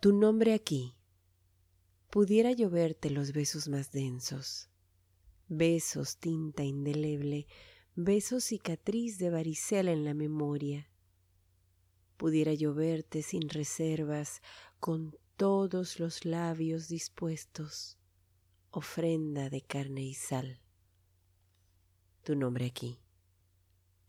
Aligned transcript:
Tu 0.00 0.14
nombre 0.14 0.54
aquí. 0.54 0.96
Pudiera 2.08 2.52
lloverte 2.52 3.10
los 3.10 3.34
besos 3.34 3.68
más 3.68 3.92
densos. 3.92 4.70
Besos 5.48 6.16
tinta 6.16 6.64
indeleble, 6.64 7.46
besos 7.96 8.44
cicatriz 8.44 9.18
de 9.18 9.28
varicela 9.28 9.92
en 9.92 10.06
la 10.06 10.14
memoria. 10.14 10.88
Pudiera 12.16 12.54
lloverte 12.54 13.20
sin 13.20 13.50
reservas, 13.50 14.40
con 14.78 15.18
todos 15.36 16.00
los 16.00 16.24
labios 16.24 16.88
dispuestos, 16.88 17.98
ofrenda 18.70 19.50
de 19.50 19.60
carne 19.60 20.00
y 20.00 20.14
sal. 20.14 20.62
Tu 22.22 22.36
nombre 22.36 22.64
aquí 22.64 22.98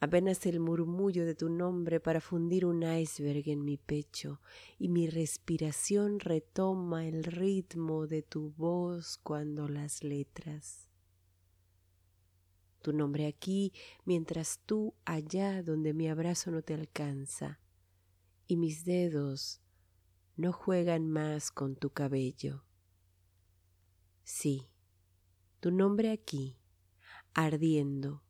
apenas 0.02 0.48
el 0.48 0.60
murmullo 0.60 1.26
de 1.26 1.36
tu 1.36 1.48
nombre 1.48 2.00
para 2.00 2.20
fundir 2.20 2.66
un 2.66 2.82
iceberg 2.82 3.48
en 3.50 3.64
mi 3.64 3.78
pecho 3.78 4.42
y 4.80 4.90
mi 4.90 5.08
respiración 5.08 6.20
retoma 6.20 7.08
el 7.08 7.24
ritmo 7.24 8.08
de 8.08 8.24
tu 8.24 8.52
voz 8.58 9.20
cuando 9.20 9.70
las 9.70 10.04
letras. 10.04 10.90
Tu 12.82 12.94
nombre 12.94 13.28
aquí 13.28 13.74
mientras 14.04 14.60
tú 14.66 14.96
allá 15.06 15.62
donde 15.62 15.94
mi 15.94 16.10
abrazo 16.10 16.50
no 16.50 16.64
te 16.64 16.74
alcanza 16.74 17.60
y 18.48 18.58
mis 18.58 18.84
dedos 18.86 19.62
no 20.36 20.52
juegan 20.52 21.08
más 21.08 21.52
con 21.52 21.76
tu 21.76 21.92
cabello. 21.92 22.64
Sí, 24.24 24.68
tu 25.60 25.70
nombre 25.70 26.10
aquí, 26.12 26.58
ardiendo, 27.36 28.24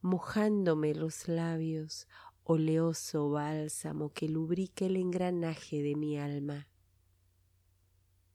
mojándome 0.00 0.94
los 0.94 1.28
labios, 1.28 2.06
oleoso 2.44 3.30
bálsamo 3.30 4.12
que 4.12 4.28
lubrica 4.28 4.86
el 4.86 4.96
engranaje 4.96 5.82
de 5.82 5.94
mi 5.96 6.18
alma. 6.18 6.68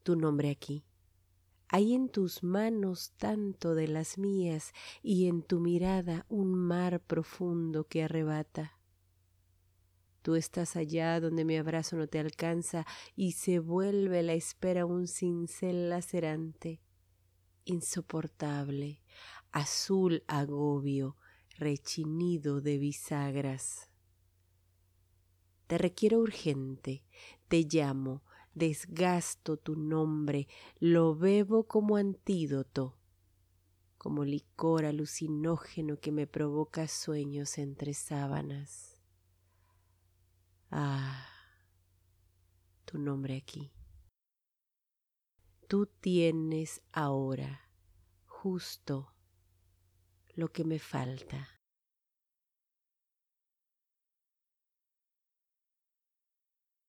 Tu 0.03 0.15
nombre 0.15 0.49
aquí. 0.49 0.85
Hay 1.69 1.95
en 1.95 2.09
tus 2.09 2.43
manos 2.43 3.13
tanto 3.17 3.73
de 3.73 3.87
las 3.87 4.19
mías 4.19 4.73
y 5.01 5.27
en 5.27 5.41
tu 5.41 5.59
mirada 5.59 6.25
un 6.29 6.53
mar 6.53 6.99
profundo 6.99 7.87
que 7.87 8.03
arrebata. 8.03 8.77
Tú 10.21 10.35
estás 10.35 10.75
allá 10.75 11.19
donde 11.19 11.43
mi 11.45 11.57
abrazo 11.57 11.97
no 11.97 12.07
te 12.07 12.19
alcanza 12.19 12.85
y 13.15 13.31
se 13.31 13.59
vuelve 13.59 14.21
la 14.23 14.33
espera 14.33 14.85
un 14.85 15.07
cincel 15.07 15.89
lacerante, 15.89 16.79
insoportable, 17.65 19.01
azul 19.51 20.23
agobio, 20.27 21.17
rechinido 21.57 22.61
de 22.61 22.77
bisagras. 22.77 23.89
Te 25.67 25.77
requiero 25.77 26.19
urgente, 26.19 27.03
te 27.47 27.63
llamo, 27.63 28.23
desgasto 28.53 29.57
tu 29.57 29.75
nombre, 29.75 30.47
lo 30.79 31.15
bebo 31.15 31.67
como 31.67 31.95
antídoto, 31.95 32.97
como 33.97 34.25
licor 34.25 34.85
alucinógeno 34.85 35.99
que 35.99 36.11
me 36.11 36.27
provoca 36.27 36.87
sueños 36.87 37.57
entre 37.57 37.93
sábanas. 37.93 39.01
Ah, 40.69 41.27
tu 42.85 42.97
nombre 42.97 43.37
aquí. 43.37 43.71
Tú 45.67 45.85
tienes 45.85 46.81
ahora, 46.91 47.69
justo, 48.25 49.12
lo 50.35 50.51
que 50.51 50.63
me 50.63 50.79
falta. 50.79 51.52